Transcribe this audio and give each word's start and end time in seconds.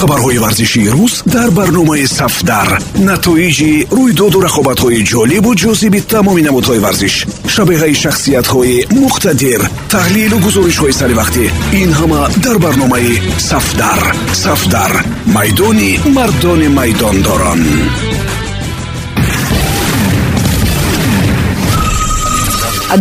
хабарҳои 0.00 0.38
варзишии 0.44 0.90
рӯз 0.96 1.14
дар 1.34 1.50
барномаи 1.58 2.06
сафдар. 2.18 2.68
Натоиҷи 3.10 3.72
рӯйдоду 3.98 4.38
рақобатҳои 4.48 5.00
ҷолибу 5.10 5.50
ҷозиби 5.62 6.00
тамоми 6.12 6.42
намудҳои 6.48 6.80
варзиш. 6.86 7.14
Шабеҳаи 7.54 7.94
шахсиятҳои 8.02 8.76
муқтадир. 9.02 9.60
Таҳлилу 9.94 10.36
гузоришҳои 10.46 10.98
саривақтӣ 11.00 11.44
ин 11.82 11.90
ҳама 11.98 12.22
дар 12.44 12.56
барномаи 12.64 13.12
сафдар. 13.50 14.00
Сафдар. 14.44 14.92
Майдони 15.36 15.92
мардони 16.16 16.68
майдондорон. 16.78 17.60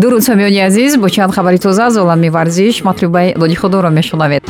Дуруд 0.01 0.23
самиёни 0.29 0.59
азиз 0.67 0.91
бо 0.97 1.07
чанд 1.09 1.33
хабари 1.35 1.59
тоза 1.59 1.85
аз 1.87 1.95
олами 1.97 2.29
варзиш 2.29 2.83
матлубаи 2.83 3.35
лодиходоро 3.41 3.89
мешунавед 3.89 4.43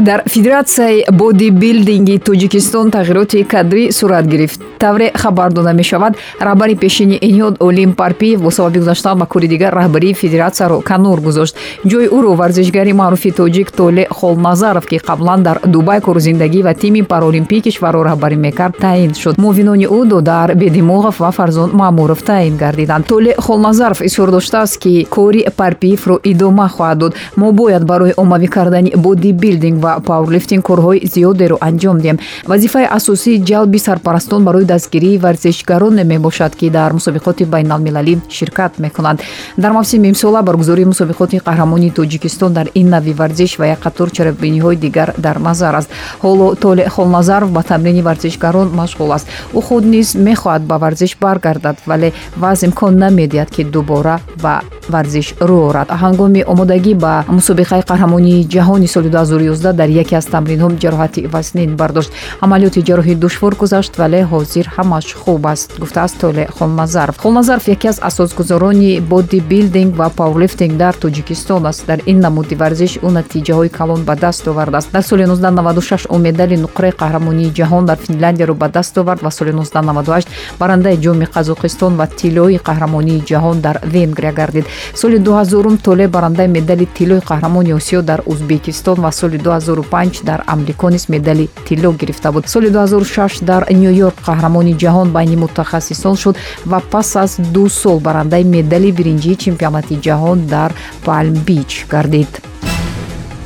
дар 0.00 0.22
федератсияи 0.26 1.04
бодибилдинги 1.10 2.18
тоҷикистон 2.18 2.90
тағйироти 2.90 3.44
кадрӣ 3.44 3.92
сурат 3.92 4.26
гирифт. 4.26 4.60
Тавре 4.78 5.10
хабар 5.14 5.52
дода 5.52 5.72
мешавад 5.72 6.16
раҳбари 6.40 6.74
пешини 6.76 7.18
эниҳод 7.22 7.56
олим 7.60 7.94
парпиев 7.94 8.40
бо 8.42 8.50
сабаби 8.50 8.78
гузаштан 8.78 9.18
ба 9.18 9.26
кори 9.26 9.48
дигар 9.48 9.72
раҳбарии 9.74 10.14
федератсияро 10.14 10.80
канор 10.80 11.20
гузошт. 11.20 11.56
Ҷои 11.86 12.06
ӯро 12.16 12.34
варзишгари 12.34 12.92
маъруфи 12.92 13.30
тоҷик 13.30 13.70
толе 13.72 14.06
холназаров 14.10 14.86
ки 14.86 14.96
қаблан 14.96 15.42
дар 15.42 15.60
дубай 15.64 16.00
кору 16.00 16.20
зиндагӣ 16.20 16.62
ва 16.62 16.74
тими 16.74 17.02
паралимпии 17.02 17.60
кишварро 17.60 18.02
раҳбарӣ 18.02 18.36
мекард 18.36 18.76
таъин 18.78 19.14
шуд. 19.14 19.38
Муовинони 19.38 19.86
ӯ 19.86 20.06
додар 20.06 20.54
бедимоғов 20.54 21.16
ва 21.20 21.30
фарзон 21.30 21.70
маъмуров 21.72 22.22
таъин 22.22 22.56
гардиданд. 22.56 23.06
Толе 23.06 23.34
холназаров 23.38 24.00
изҳор 24.02 24.30
доштааст 24.30 24.78
ки 24.78 25.06
кори 25.10 25.46
парпиевро 25.56 26.18
идома 26.24 26.68
хоҳад 26.68 26.98
дод. 26.98 27.14
Мо 27.36 27.52
бояд 27.52 27.84
барои 27.84 28.12
оммавӣ 28.16 28.46
кардани 28.46 28.92
бодибилдинг 28.96 29.87
пауэрлифтинг 30.08 30.62
корҳои 30.68 30.98
зиёдеро 31.14 31.56
анҷом 31.68 31.98
диҳем. 32.04 32.18
Вазифаи 32.50 32.86
асосии 32.98 33.42
ҷалби 33.48 33.78
сарпарастон 33.78 34.44
барои 34.44 34.64
дастгирии 34.64 35.18
варзишгароне 35.18 36.04
мебошад 36.04 36.52
ки 36.56 36.70
дар 36.70 36.90
мусобиқоти 36.98 37.44
байналмилалӣ 37.54 38.14
ширкат 38.36 38.72
мекунанд 38.78 39.18
дар 39.56 39.72
мавсими 39.72 40.08
имсола 40.08 40.42
баргузории 40.42 40.90
мусобиқоти 40.92 41.36
қаҳрамонии 41.46 41.94
тоҷикистон 41.98 42.52
дар 42.52 42.66
ин 42.74 42.88
навъи 42.88 43.12
варзиш 43.12 43.58
ва 43.58 43.66
як 43.66 43.80
қатор 43.86 44.08
чарабиниҳои 44.16 44.76
дигар 44.76 45.14
дар 45.18 45.36
назар 45.38 45.74
аст. 45.74 45.90
Ҳоло 46.22 46.56
толе 46.56 46.88
холназаров 46.88 47.50
ба 47.50 47.62
тамрини 47.62 48.02
варзишгарон 48.02 48.68
машғул 48.80 49.12
аст. 49.14 49.26
Ӯ 49.54 49.60
худ 49.66 49.84
низ 49.84 50.14
мехоҳад 50.14 50.62
ба 50.70 50.76
варзиш 50.78 51.16
баргардад 51.20 51.76
вале 51.86 52.12
вазъ 52.36 52.66
имкон 52.66 52.94
намедиҳад 53.02 53.50
ки 53.50 53.64
дубора 53.64 54.20
ба 54.42 54.54
варзиш 54.88 55.34
рӯ 55.48 55.58
орад. 55.68 55.88
Ҳангоми 56.02 56.42
омодагӣ 56.52 56.94
ба 56.94 57.24
мусобиқаи 57.38 57.82
қаҳрамонии 57.90 58.46
ҷаҳони 58.54 58.88
соли 58.94 59.08
2011 59.08 59.77
дар 59.80 59.88
яке 60.02 60.14
аз 60.20 60.26
тамринҳо 60.34 60.68
ҷароҳати 60.82 61.20
вазнин 61.34 61.70
бардошт. 61.80 62.10
Амалиёти 62.44 62.80
ҷарроҳӣ 62.88 63.14
душвор 63.24 63.52
гузашт 63.62 63.92
вале 64.00 64.20
ҳозир 64.32 64.66
ҳамаш 64.76 65.06
хуб 65.22 65.42
аст 65.52 65.68
гуфтааст 65.82 66.16
толе 66.22 66.44
холназаров 66.56 67.16
холназаров 67.22 67.64
яке 67.74 67.88
аз 67.92 67.98
асосгузорони 68.08 69.00
бодибилдинг 69.10 69.90
ва 70.00 70.08
пауэрлифтинг 70.18 70.72
дар 70.82 70.94
тоҷикистон 71.02 71.66
аст. 71.70 71.86
Дар 71.90 71.98
ин 72.10 72.18
намуди 72.26 72.54
варзиш 72.62 72.92
ӯ 73.06 73.08
натиҷаҳои 73.18 73.70
калон 73.78 74.00
ба 74.08 74.14
даст 74.24 74.48
овардааст 74.48 74.92
дар 74.92 75.02
соли 75.02 75.24
1996 75.24 76.06
ӯ 76.14 76.18
медали 76.26 76.56
нуқраи 76.64 76.92
қаҳрамонии 77.02 77.52
ҷаҳон 77.58 77.84
дар 77.90 77.98
финляндияро 78.06 78.54
ба 78.54 78.68
даст 78.68 78.98
овард 78.98 79.22
ва 79.22 79.30
соли 79.30 79.52
1998 79.52 80.26
барандаи 80.60 80.96
ҷоми 81.04 81.26
қазоқистон 81.36 81.92
ва 82.00 82.06
тиллои 82.06 82.58
қаҳрамонии 82.68 83.24
ҷаҳон 83.30 83.60
дар 83.60 83.76
венгрия 83.94 84.32
гардид. 84.32 84.66
Соли 84.94 85.18
2000 85.18 85.76
толе 85.86 86.08
барандаи 86.08 86.48
медали 86.48 86.86
тиллои 86.86 87.20
қаҳрамони 87.30 87.72
осиё 87.78 88.02
дар 88.02 88.20
узбекистон 88.26 88.98
ва 89.04 89.12
соли 89.12 89.38
2005 89.60 90.24
дар 90.24 90.42
амрико 90.46 90.90
низ 90.90 91.08
медали 91.08 91.48
тилло 91.66 91.92
гирифта 91.92 92.32
буд. 92.32 92.48
Соли 92.48 92.70
2006 92.70 93.44
дар 93.44 93.66
ню-йорк 93.70 94.16
қаҳрамони 94.26 94.76
ҷаҳон 94.82 95.08
байни 95.12 95.36
мутахассисон 95.36 96.16
шуд 96.16 96.36
ва 96.66 96.80
пас 96.90 97.16
аз 97.16 97.40
ду 97.54 97.68
сол 97.68 98.00
барандаи 98.00 98.44
медали 98.44 98.92
биринҷии 98.92 99.36
чемпионати 99.36 99.94
ҷаҳон 100.06 100.38
дар 100.54 100.70
палм 101.04 101.34
бич 101.46 101.86
гардид 101.90 102.32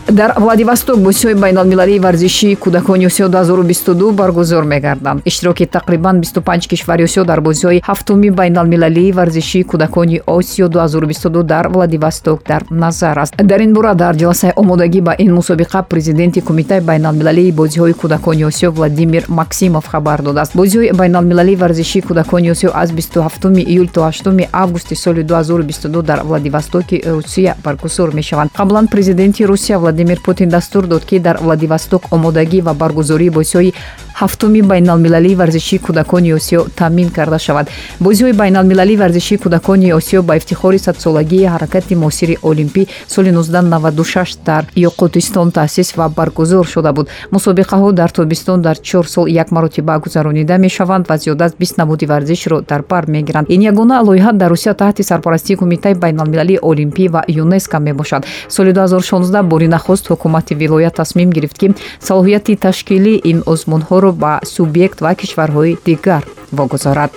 дар 0.09 0.35
владивосток 0.37 0.99
бозиҳои 0.99 1.35
байналмилалии 1.35 1.99
варзишии 1.99 2.57
кӯдакони 2.57 3.07
осиё 3.07 3.29
2022 3.29 4.13
баргузор 4.13 4.65
мегарданд. 4.65 5.23
Иштироки 5.25 5.65
тақрибан 5.65 6.21
25 6.21 6.69
кишвари 6.69 7.05
осиё 7.05 7.25
дар 7.25 7.41
бозиҳои 7.41 7.81
ҳафтуми 7.81 8.31
байналмилалии 8.31 9.13
варзишии 9.13 9.63
кӯдакони 9.63 10.23
осиё 10.27 10.69
2022 10.69 11.43
дар 11.43 11.69
владивосток 11.69 12.43
дар 12.47 12.65
назар 12.71 13.19
аст. 13.19 13.35
Дар 13.37 13.61
ин 13.61 13.73
бора 13.73 13.95
дар 13.95 14.15
ҷаласаи 14.17 14.53
омодагӣ 14.57 15.01
ба 15.01 15.15
ин 15.19 15.35
мусобиқа 15.35 15.85
президенти 15.89 16.41
кумитаи 16.41 16.81
байналмилалии 16.81 17.53
бозиҳои 17.53 17.93
кӯдакони 17.93 18.45
осиё 18.45 18.71
владимир 18.71 19.25
максимов 19.29 19.87
хабар 19.87 20.23
додааст. 20.23 20.57
Бозиҳои 20.57 20.93
байналмилалии 20.93 21.57
варзишии 21.57 22.01
кӯдакони 22.01 22.51
осиё 22.51 22.71
аз 22.75 22.91
27 22.91 23.61
июл 23.61 23.89
то 23.95 24.01
8 24.03 24.49
августи 24.53 24.95
соли 24.95 25.23
2022 25.23 26.03
дар 26.03 26.21
владивостоки 26.25 27.03
русия 27.07 27.57
баргузор 27.65 28.15
мешаванд. 28.15 28.51
Қаблан 28.59 28.89
президенти 28.89 29.45
русия 29.45 29.79
владимир 29.93 30.21
путин 30.21 30.49
дастур 30.49 30.87
дод 30.87 31.05
ки 31.05 31.19
дар 31.19 31.37
владивосток 31.39 32.03
омодагӣ 32.11 32.61
ва 32.63 32.73
баргузории 32.73 33.29
бозиҳои 33.29 33.75
ҳафтуми 34.23 34.63
байналмилалии 34.63 35.35
варзишии 35.35 35.79
кӯдакони 35.87 36.31
осиё 36.39 36.61
таъмин 36.81 37.11
карда 37.17 37.39
шавад. 37.39 37.67
Бозиҳои 38.05 38.33
байналмилалии 38.43 38.97
варзишии 38.97 39.39
кӯдакони 39.43 39.93
осиё 39.99 40.23
ба 40.23 40.37
ифтихори 40.37 40.79
садсолагии 40.79 41.51
ҳаракати 41.55 41.95
муосири 41.95 42.39
олимпӣ 42.51 42.83
соли 43.15 43.31
1996 43.31 44.39
дар 44.47 44.65
ёқутистон 44.77 45.53
таъсис 45.53 45.97
ва 45.97 46.09
баргузор 46.09 46.67
шуда 46.67 46.93
буд. 46.93 47.09
Мусобиқаҳо 47.33 47.93
дар 47.93 48.11
тобистон 48.11 48.63
дар 48.63 48.77
чор 48.79 49.07
сол 49.07 49.27
як 49.27 49.51
маротиба 49.51 49.99
гузаронида 49.99 50.59
мешаванд 50.59 51.09
ва 51.09 51.17
зиёда 51.19 51.45
аз 51.45 51.55
бист 51.59 51.79
намуди 51.79 52.07
варзишро 52.07 52.61
дар 52.61 52.83
бар 52.89 53.05
мегиранд. 53.09 53.51
Ин 53.51 53.61
ягона 53.63 54.03
лоиҳа 54.03 54.33
дар 54.33 54.51
русия 54.51 54.75
таҳти 54.75 55.03
сарпарастии 55.03 55.57
кумитаи 55.57 55.95
байналмилалии 55.95 56.59
олимпӣ 56.63 57.09
ва 57.09 57.25
юнеско 57.29 57.79
мебошад. 57.81 58.27
Соли 58.49 58.73
2016 58.73 59.43
бори 59.43 59.69
нахуст 59.69 60.07
ҳукумати 60.11 60.55
вилоят 60.55 60.95
тасмим 60.95 61.31
гирифт 61.31 61.59
ки 61.59 61.75
салоҳияти 62.01 62.57
ташкилии 62.57 63.21
ин 63.25 63.43
озмунҳоро 63.47 64.12
ба 64.23 64.41
субъект 64.45 65.01
ва 65.01 65.15
кишварҳои 65.15 65.79
дигар 65.85 66.25
вогузорад 66.53 67.11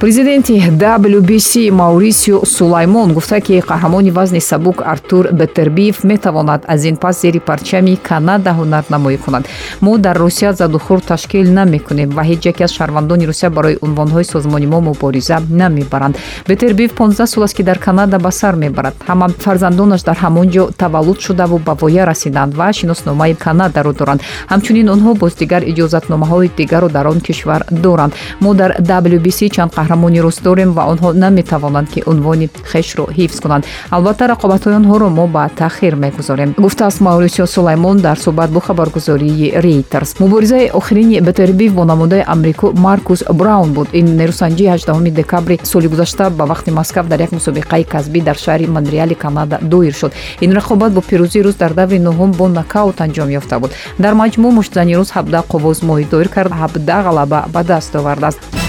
президенти 0.00 0.60
wbc 0.60 1.70
маурисио 1.70 2.44
сулаймон 2.44 3.12
гуфта 3.12 3.40
ки 3.40 3.60
қаҳрамони 3.60 4.10
вазни 4.10 4.40
сабук 4.40 4.82
артур 4.84 5.28
бетербиев 5.32 6.04
метавонад 6.04 6.64
аз 6.66 6.84
ин 6.84 6.96
пас 6.96 7.20
зери 7.20 7.40
парчами 7.40 7.96
канада 7.96 8.50
ҳунарнамоӣ 8.50 9.16
кунад. 9.18 9.48
Мо 9.80 9.98
дар 9.98 10.18
русия 10.18 10.52
задухур 10.52 11.00
ташкил 11.00 11.52
намекунем 11.52 12.10
ва 12.10 12.22
ҳеҷ 12.22 12.46
яке 12.46 12.64
аз 12.64 12.72
шаҳрвандони 12.72 13.26
русия 13.26 13.50
барои 13.50 13.78
унвонҳои 13.82 14.24
созмони 14.24 14.66
мо 14.66 14.80
мубориза 14.80 15.38
намебаранд. 15.50 16.18
Бетербиев 16.48 16.92
15 16.92 17.26
сол 17.26 17.42
аст 17.42 17.56
ки 17.56 17.62
дар 17.62 17.78
канада 17.78 18.18
ба 18.18 18.30
сар 18.30 18.54
мебарад. 18.56 18.94
Ҳама 19.08 19.28
фарзандонаш 19.28 20.02
дар 20.02 20.16
ҳамон 20.16 20.48
ҷо 20.50 20.72
таваллуд 20.76 21.20
шудаву 21.20 21.58
ба 21.58 21.74
воя 21.80 22.06
расиданд 22.06 22.54
ва 22.54 22.72
шиносномаи 22.72 23.34
канадаро 23.34 23.92
доранд. 23.92 24.20
Ҳамчунин 24.50 24.88
онҳо 24.88 25.14
боз 25.14 25.34
дигар 25.34 25.62
иҷозатномаҳои 25.62 26.50
дигарро 26.56 26.88
дар 26.88 27.06
он 27.06 27.20
кишвар 27.20 27.64
доранд. 27.70 28.12
Мо 28.40 28.54
дар 28.54 28.70
wbc 28.80 29.50
чанд 29.50 29.72
қаҳрамон 29.72 29.93
қаҳрамони 29.94 30.20
рус 30.20 30.38
дорем 30.42 30.72
ва 30.72 30.82
онҳо 30.92 31.12
наметавонанд 31.12 31.88
ки 31.94 32.02
унвони 32.06 32.48
хешро 32.72 33.04
ҳифз 33.18 33.38
кунанд. 33.40 33.64
Албатта 33.90 34.24
рақобатҳои 34.34 34.74
онҳоро 34.80 35.08
мо 35.08 35.26
ба 35.26 35.50
таъхир 35.58 35.94
мегузорем. 35.94 36.54
Гуфтааст 36.58 37.00
маурисио 37.00 37.46
сулаймон 37.46 37.96
дар 38.06 38.16
суҳбат 38.18 38.50
бо 38.50 38.60
хабаргузории 38.60 39.52
рейтерс 39.64 40.10
муборизаи 40.20 40.70
охирини 40.80 41.20
бетербив 41.20 41.72
бо 41.74 41.84
намудаи 41.84 42.24
амрико 42.26 42.72
маркус 42.86 43.22
браун 43.32 43.72
буд. 43.72 43.88
Ин 43.92 44.06
нерӯсанҷии 44.20 44.68
18 44.68 45.10
декабри 45.10 45.60
соли 45.62 45.86
гузашта 45.88 46.30
ба 46.30 46.44
вақти 46.44 46.70
москав 46.70 47.08
дар 47.08 47.20
як 47.20 47.30
мусобиқаи 47.30 47.84
касбӣ 47.84 48.20
дар 48.22 48.36
шаҳри 48.36 48.66
монреали 48.66 49.14
канада 49.14 49.58
доир 49.62 49.92
шуд. 49.92 50.12
Ин 50.40 50.50
рақобат 50.52 50.90
бо 50.92 51.00
пирӯзии 51.00 51.42
рус 51.42 51.54
дар 51.54 51.72
даври 51.74 51.98
нуҳум 51.98 52.30
бо 52.32 52.48
нокаут 52.48 53.00
анҷом 53.00 53.28
ёфта 53.38 53.58
буд. 53.60 53.70
Дар 53.98 54.14
маҷмӯъ 54.14 54.50
муштзани 54.50 54.96
рус 54.96 55.10
17 55.10 55.44
қуввозмоҳӣ 55.52 56.04
доир 56.10 56.28
кард 56.28 56.52
17 56.52 57.02
ғалаба 57.06 57.44
ба 57.54 57.62
даст 57.62 57.94
овардааст 57.96 58.63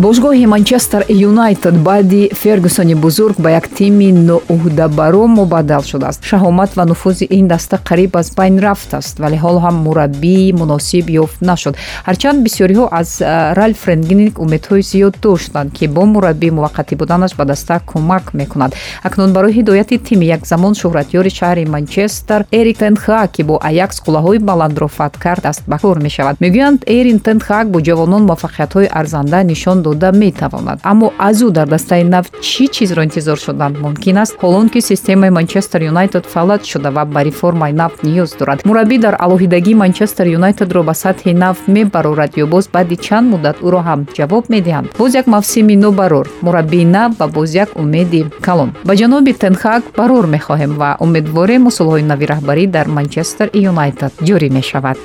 бошгоҳи 0.00 0.46
манчестер 0.46 1.04
юнайтед 1.08 1.76
баъди 1.82 2.30
фергюсони 2.34 2.94
бузург 2.94 3.36
ба 3.38 3.50
як 3.50 3.68
тими 3.68 4.08
ноӯҳдабаро 4.12 5.26
мубаддал 5.26 5.82
шудааст. 5.82 6.24
Шаҳомат 6.24 6.70
ва 6.76 6.84
нуфузи 6.84 7.26
ин 7.30 7.46
даста 7.48 7.76
қариб 7.76 8.16
аз 8.16 8.34
байн 8.34 8.58
рафтааст 8.58 9.18
вале 9.18 9.36
ҳол 9.36 9.60
ҳам 9.60 9.74
мураббии 9.86 10.52
муносиб 10.52 11.10
ёфт 11.10 11.42
нашуд. 11.42 11.76
Ҳарчанд 12.06 12.38
бисёриҳо 12.46 12.88
аз 12.90 13.20
ральф 13.58 13.86
ренглинг 13.86 14.38
умедҳои 14.38 14.82
зиёд 14.82 15.14
доштанд 15.22 15.72
ки 15.76 15.86
бо 15.86 16.02
мураббии 16.06 16.50
муваққатӣ 16.50 16.94
буданаш 16.96 17.36
ба 17.36 17.44
даста 17.44 17.80
кӯмак 17.90 18.32
мекунад. 18.32 18.72
Акнун 19.02 19.32
барои 19.32 19.52
ҳидояти 19.52 19.98
тими 19.98 20.24
як 20.24 20.46
замон 20.46 20.72
шӯҳратёри 20.72 21.30
шаҳри 21.38 21.64
манчестер 21.66 22.46
эрик 22.50 22.78
тенхак 22.78 23.32
ки 23.32 23.42
бо 23.42 23.58
аякс 23.62 24.00
қуллаҳои 24.04 24.38
баландро 24.38 24.88
фат 24.88 25.18
кард 25.18 25.44
аст 25.46 25.62
ба 25.66 25.78
кор 25.78 25.98
мешавад. 25.98 26.36
Мегӯянд 26.40 26.80
эрин 26.86 27.18
тенхак 27.18 27.66
бо 27.70 27.78
ҷавонон 27.80 28.22
муваффақиятҳои 28.28 28.88
арзанда 29.00 29.42
нишон 29.42 29.81
дода 29.82 30.12
метавонад. 30.12 30.78
Аммо 30.90 31.12
аз 31.18 31.38
ӯ 31.46 31.50
дар 31.50 31.66
дастаи 31.74 32.04
нав 32.04 32.24
чӣ 32.48 32.64
чизро 32.74 33.02
интизор 33.02 33.38
шудан 33.44 33.72
мумкин 33.84 34.16
аст? 34.22 34.34
Ҳолон 34.42 34.66
ки 34.72 34.80
системаи 34.80 35.30
манчестер 35.30 35.80
юнайтед 35.92 36.24
фалат 36.26 36.62
шуда 36.70 36.90
ва 36.96 37.04
ба 37.04 37.20
реформаи 37.24 37.72
нав 37.72 37.92
ниёз 38.06 38.30
дорад. 38.38 38.58
Мураббӣ 38.68 38.98
дар 38.98 39.14
алоҳидагии 39.24 39.74
манчестер 39.74 40.26
юнайтедро 40.38 40.82
ба 40.82 40.94
сатҳи 40.94 41.32
нав 41.34 41.56
мебарорад 41.74 42.32
ё 42.42 42.46
боз 42.46 42.64
баъди 42.74 42.96
чанд 42.96 43.26
муддат 43.32 43.56
ӯро 43.66 43.80
ҳам 43.88 44.00
ҷавоб 44.16 44.44
медиҳанд. 44.54 44.86
Боз 44.98 45.14
як 45.20 45.26
мавсими 45.26 45.76
нобарор 45.76 46.26
мураббии 46.42 46.84
нав 46.84 47.10
ва 47.20 47.26
боз 47.36 47.54
як 47.54 47.70
умеди 47.82 48.20
калон. 48.46 48.70
Ба 48.84 48.92
ҷаноби 49.00 49.32
тенхак 49.42 49.82
барор 49.98 50.24
мехоҳем 50.36 50.72
ва 50.80 50.90
умедворем 51.04 51.62
усулҳои 51.70 52.02
нави 52.10 52.26
раҳбарӣ 52.32 52.64
дар 52.76 52.86
манчестер 52.96 53.48
юнайтед 53.70 54.12
ҷорӣ 54.28 54.48
мешавад 54.58 54.98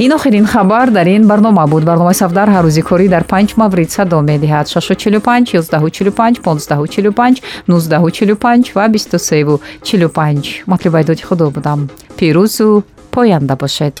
ин 0.00 0.12
охирин 0.12 0.46
хабар 0.46 0.90
дар 0.90 1.06
ин 1.06 1.26
барнома 1.28 1.66
буд. 1.66 1.84
Барномаи 1.84 2.14
сафдар 2.14 2.48
ҳаррӯзи 2.48 2.82
корӣ 2.88 3.06
дар 3.08 3.24
панҷ 3.32 3.48
маврид 3.60 3.90
садо 3.92 4.18
медиҳад. 4.30 4.66
645 4.68 5.54
145 5.54 6.40
1545 6.40 7.42
1945 7.68 8.74
ва 8.76 8.88
2345 8.88 10.62
матлубайдоди 10.66 11.22
худо 11.22 11.50
будам. 11.50 11.88
Пирӯзу 12.16 12.82
поянда 13.12 13.56
бошед 13.56 14.00